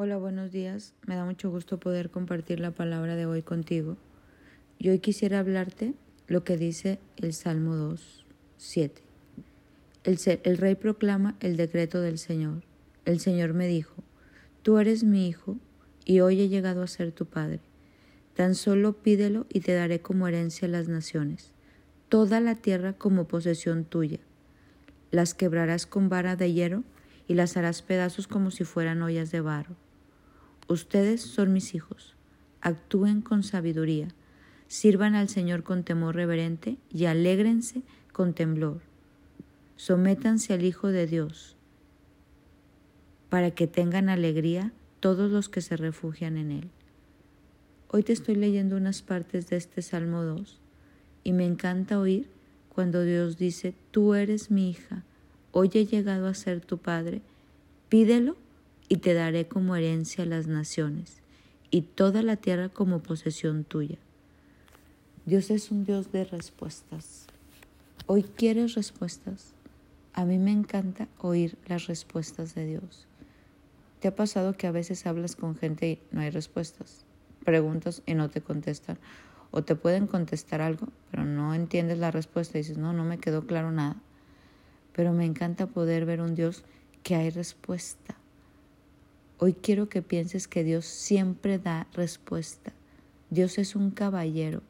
[0.00, 0.94] Hola, buenos días.
[1.08, 3.96] Me da mucho gusto poder compartir la palabra de hoy contigo.
[4.78, 5.92] Y hoy quisiera hablarte
[6.28, 8.24] lo que dice el Salmo 2,
[8.58, 9.02] 7.
[10.04, 12.62] El, el rey proclama el decreto del Señor.
[13.06, 14.04] El Señor me dijo,
[14.62, 15.56] Tú eres mi hijo,
[16.04, 17.58] y hoy he llegado a ser tu padre.
[18.34, 21.50] Tan solo pídelo y te daré como herencia las naciones,
[22.08, 24.20] toda la tierra como posesión tuya.
[25.10, 26.84] Las quebrarás con vara de hierro
[27.26, 29.74] y las harás pedazos como si fueran ollas de barro
[30.68, 32.14] Ustedes son mis hijos.
[32.60, 34.08] Actúen con sabiduría.
[34.66, 38.82] Sirvan al Señor con temor reverente y alégrense con temblor.
[39.76, 41.56] Sométanse al Hijo de Dios
[43.30, 46.70] para que tengan alegría todos los que se refugian en Él.
[47.88, 50.60] Hoy te estoy leyendo unas partes de este Salmo 2
[51.24, 52.28] y me encanta oír
[52.68, 55.04] cuando Dios dice, tú eres mi hija,
[55.52, 57.22] hoy he llegado a ser tu padre,
[57.88, 58.36] pídelo
[58.88, 61.18] y te daré como herencia las naciones
[61.70, 63.98] y toda la tierra como posesión tuya.
[65.26, 67.26] Dios es un Dios de respuestas.
[68.06, 69.52] Hoy quieres respuestas.
[70.14, 73.06] A mí me encanta oír las respuestas de Dios.
[74.00, 77.04] ¿Te ha pasado que a veces hablas con gente y no hay respuestas?
[77.44, 78.98] Preguntas y no te contestan.
[79.50, 83.18] O te pueden contestar algo, pero no entiendes la respuesta y dices, no, no me
[83.18, 83.96] quedó claro nada.
[84.94, 86.64] Pero me encanta poder ver un Dios
[87.02, 88.17] que hay respuesta
[89.40, 92.72] Hoy quiero que pienses que Dios siempre da respuesta.
[93.30, 94.64] Dios es un caballero.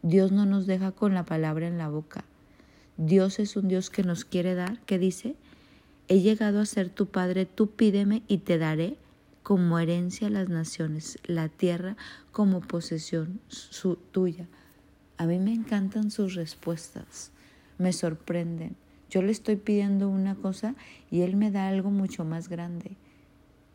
[0.00, 2.24] Dios no nos deja con la palabra en la boca.
[2.96, 5.36] Dios es un Dios que nos quiere dar, que dice,
[6.08, 8.96] he llegado a ser tu Padre, tú pídeme y te daré
[9.42, 11.98] como herencia las naciones, la tierra
[12.32, 14.48] como posesión su, tuya.
[15.18, 17.32] A mí me encantan sus respuestas,
[17.76, 18.76] me sorprenden.
[19.10, 20.74] Yo le estoy pidiendo una cosa
[21.10, 22.96] y Él me da algo mucho más grande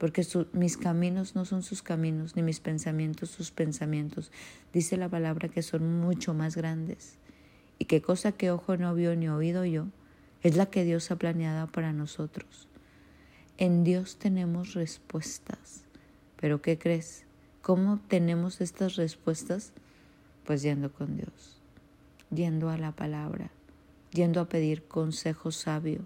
[0.06, 4.32] porque mis caminos no son sus caminos, ni mis pensamientos sus pensamientos.
[4.72, 7.18] Dice la palabra que son mucho más grandes.
[7.80, 9.88] Y qué cosa que ojo no vio ni oído yo,
[10.44, 12.68] es la que Dios ha planeado para nosotros.
[13.58, 15.86] En Dios tenemos respuestas.
[16.40, 17.26] Pero ¿qué crees?
[17.64, 19.74] ¿Cómo obtenemos estas respuestas?
[20.44, 21.60] Pues yendo con Dios,
[22.30, 23.50] yendo a la palabra,
[24.12, 26.06] yendo a pedir consejo sabio.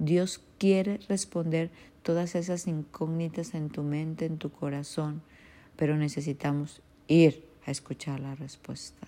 [0.00, 1.70] Dios quiere responder
[2.02, 5.20] todas esas incógnitas en tu mente, en tu corazón,
[5.76, 9.06] pero necesitamos ir a escuchar la respuesta.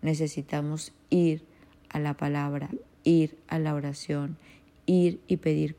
[0.00, 1.42] Necesitamos ir
[1.88, 2.70] a la palabra,
[3.02, 4.36] ir a la oración,
[4.86, 5.74] ir y pedir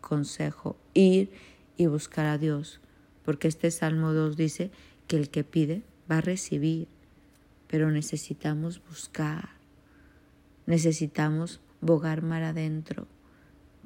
[0.00, 1.30] consejo, ir
[1.76, 2.80] y buscar a Dios,
[3.26, 4.70] porque este Salmo 2 dice
[5.06, 6.88] que el que pide va a recibir,
[7.68, 9.50] pero necesitamos buscar,
[10.64, 13.06] necesitamos bogar mar adentro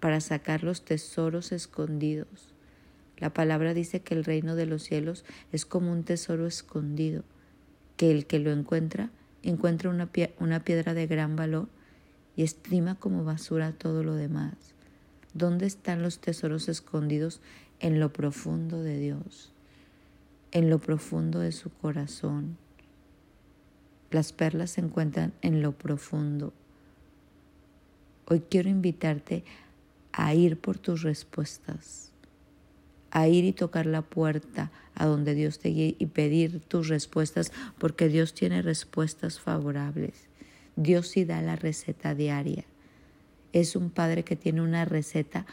[0.05, 2.53] para sacar los tesoros escondidos.
[3.17, 7.23] La palabra dice que el reino de los cielos es como un tesoro escondido,
[7.97, 9.09] que el que lo encuentra
[9.43, 10.11] encuentra una,
[10.41, 11.69] una piedra de gran valor
[12.37, 14.53] y estima como basura todo lo demás.
[15.33, 17.41] ¿Dónde están los tesoros escondidos?
[17.81, 19.55] En lo profundo de Dios,
[20.53, 22.59] en lo profundo de su corazón.
[24.11, 26.53] Las perlas se encuentran en lo profundo.
[28.27, 29.45] Hoy quiero invitarte
[30.17, 32.13] a ir por tus respuestas,
[33.11, 37.53] a ir y tocar la puerta a donde Dios te guíe y pedir tus respuestas,
[37.79, 40.29] porque Dios tiene respuestas favorables.
[40.77, 42.65] Dios sí da la receta diaria.
[43.53, 45.47] Es un Padre que tiene una receta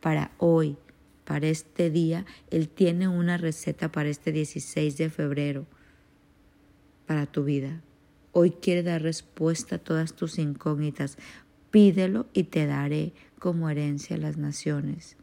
[0.00, 0.76] para hoy,
[1.24, 2.26] para este día.
[2.50, 5.64] Él tiene una receta para este 16 de febrero,
[7.06, 7.82] para tu vida.
[8.32, 11.18] Hoy quiere dar respuesta a todas tus incógnitas.
[11.70, 15.16] Pídelo y te daré como herencia a las naciones.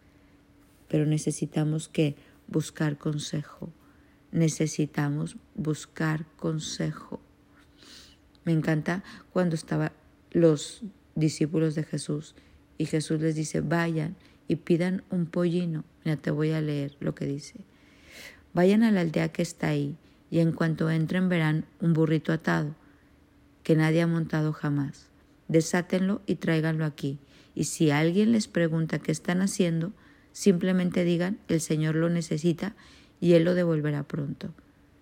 [0.88, 2.16] Pero necesitamos que
[2.48, 3.72] buscar consejo.
[4.32, 7.20] Necesitamos buscar consejo.
[8.44, 9.92] Me encanta cuando estaban
[10.32, 10.84] los
[11.16, 12.36] discípulos de Jesús
[12.78, 14.16] y Jesús les dice, vayan
[14.48, 15.84] y pidan un pollino.
[16.04, 17.56] Mira, te voy a leer lo que dice.
[18.54, 19.98] Vayan a la aldea que está ahí
[20.30, 22.76] y en cuanto entren verán un burrito atado
[23.64, 25.08] que nadie ha montado jamás.
[25.48, 27.20] Desátenlo y tráiganlo aquí.
[27.56, 29.94] Y si alguien les pregunta qué están haciendo,
[30.34, 32.76] simplemente digan, el Señor lo necesita
[33.22, 34.54] y Él lo devolverá pronto.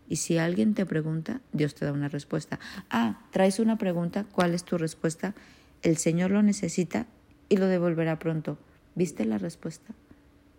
[0.07, 2.59] Y si alguien te pregunta, Dios te da una respuesta.
[2.89, 5.33] Ah, traes una pregunta, ¿cuál es tu respuesta?
[5.81, 7.07] El Señor lo necesita
[7.49, 8.59] y lo devolverá pronto.
[8.95, 9.95] ¿Viste la respuesta?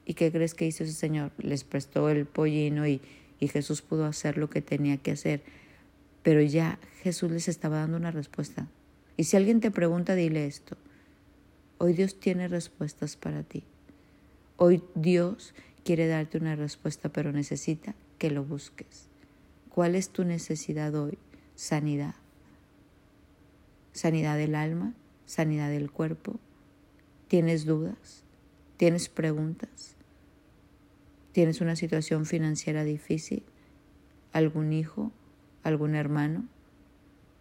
[0.05, 1.31] ¿Y qué crees que hizo ese Señor?
[1.39, 3.01] Les prestó el pollino y,
[3.39, 5.43] y Jesús pudo hacer lo que tenía que hacer.
[6.23, 8.67] Pero ya Jesús les estaba dando una respuesta.
[9.17, 10.77] Y si alguien te pregunta, dile esto.
[11.87, 13.63] Hoy Dios tiene respuestas para ti.
[14.57, 15.53] Hoy Dios
[15.85, 19.11] quiere darte una respuesta, pero necesita que lo busques.
[19.69, 21.19] ¿Cuál es tu necesidad hoy?
[21.57, 22.15] Sanidad.
[23.93, 24.95] Sanidad del alma,
[25.27, 26.41] sanidad del cuerpo.
[27.29, 28.23] ¿Tienes dudas?
[28.79, 29.95] ¿Tienes preguntas?
[31.33, 33.43] ¿Tienes una situación financiera difícil?
[34.33, 35.13] ¿Algún hijo?
[35.63, 36.49] ¿Algún hermano?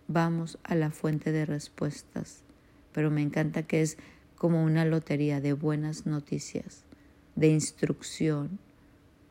[0.10, 2.44] Vamos a la fuente de respuestas.
[2.92, 3.98] Pero me encanta que es
[4.44, 6.84] como una lotería de buenas noticias,
[7.38, 8.60] de instrucción,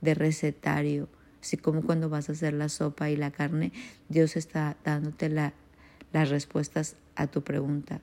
[0.01, 1.07] de recetario,
[1.43, 3.73] así como cuando vas a hacer la sopa y la carne,
[4.09, 8.01] Dios está dándote las respuestas a tu pregunta.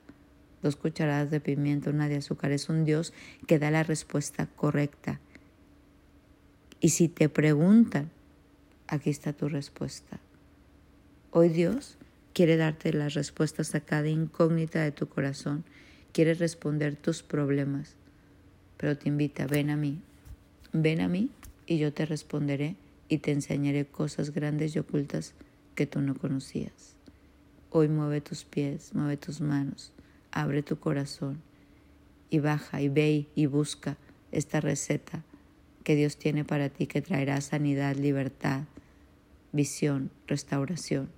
[0.62, 2.52] Dos cucharadas de pimienta, una de azúcar.
[2.52, 3.12] Es un Dios
[3.48, 5.18] que da la respuesta correcta.
[6.78, 8.08] Y si te preguntan,
[8.86, 10.20] aquí está tu respuesta.
[11.32, 11.98] Hoy Dios
[12.34, 15.64] quiere darte las respuestas a cada incógnita de tu corazón.
[16.12, 17.94] Quiere responder tus problemas.
[18.76, 20.00] Pero te invita, ven a mí.
[20.72, 21.30] Ven a mí
[21.66, 22.76] y yo te responderé
[23.08, 25.34] y te enseñaré cosas grandes y ocultas
[25.74, 26.94] que tú no conocías.
[27.70, 29.92] Hoy mueve tus pies, mueve tus manos,
[30.32, 31.40] abre tu corazón
[32.30, 33.96] y baja y ve y busca
[34.32, 35.24] esta receta
[35.84, 38.64] que Dios tiene para ti que traerá sanidad, libertad,
[39.52, 41.08] visión, restauración.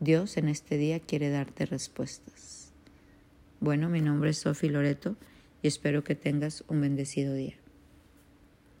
[0.00, 2.65] Dios en este día quiere darte respuestas.
[3.66, 5.16] Bueno, mi nombre es Sofi Loreto
[5.60, 7.56] y espero que tengas un bendecido día.